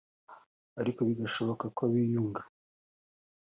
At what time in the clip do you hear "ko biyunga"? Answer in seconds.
1.77-2.41